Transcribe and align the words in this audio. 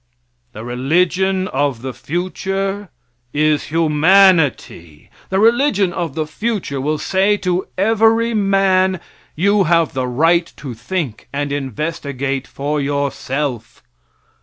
The 0.53 0.65
religion 0.65 1.47
of 1.49 1.83
the 1.83 1.93
future 1.93 2.89
is 3.33 3.65
humanity. 3.65 5.11
The 5.29 5.37
religion 5.37 5.93
of 5.93 6.15
the 6.15 6.25
future 6.25 6.81
will 6.81 6.97
say 6.97 7.37
to 7.45 7.67
every 7.77 8.33
man, 8.33 8.99
"You 9.35 9.65
have 9.65 9.93
the 9.93 10.07
right 10.07 10.51
to 10.57 10.73
think 10.73 11.29
and 11.31 11.51
investigate 11.51 12.47
for 12.47 12.81
yourself." 12.81 13.83